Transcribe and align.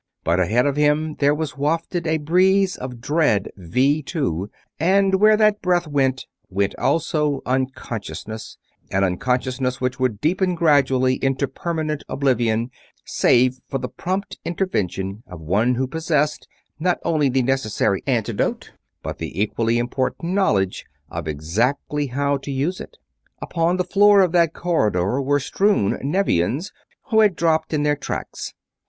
But 0.23 0.39
ahead 0.39 0.65
of 0.65 0.77
him 0.77 1.13
there 1.19 1.35
was 1.35 1.55
wafted 1.55 2.07
a 2.07 2.17
breath 2.17 2.75
of 2.79 3.01
dread 3.01 3.51
Vee 3.55 4.01
Two, 4.01 4.49
and 4.79 5.13
where 5.21 5.37
that 5.37 5.61
breath 5.61 5.85
went, 5.85 6.25
went 6.49 6.73
also 6.79 7.43
unconsciousness 7.45 8.57
an 8.89 9.03
unconsciousness 9.03 9.79
which 9.79 9.99
would 9.99 10.19
deepen 10.19 10.55
gradually 10.55 11.23
into 11.23 11.47
permanent 11.47 12.03
oblivion 12.09 12.71
save 13.05 13.59
for 13.69 13.77
the 13.77 13.87
prompt 13.89 14.39
intervention 14.43 15.21
of 15.27 15.39
one 15.39 15.75
who 15.75 15.85
possessed, 15.85 16.47
not 16.79 16.97
only 17.05 17.29
the 17.29 17.43
necessary 17.43 18.01
antidote, 18.07 18.71
but 19.03 19.19
the 19.19 19.39
equally 19.39 19.77
important 19.77 20.33
knowledge 20.33 20.83
of 21.11 21.27
exactly 21.27 22.07
how 22.07 22.37
to 22.37 22.49
use 22.49 22.81
it. 22.81 22.97
Upon 23.39 23.77
the 23.77 23.83
floor 23.83 24.21
of 24.21 24.31
that 24.31 24.51
corridor 24.55 25.21
were 25.21 25.39
strewn 25.39 25.99
Nevians, 26.01 26.71
who 27.11 27.19
had 27.19 27.35
dropped 27.35 27.71
in 27.71 27.83
their 27.83 27.95
tracks. 27.95 28.55